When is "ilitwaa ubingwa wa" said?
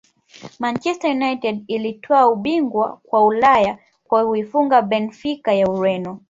1.67-3.25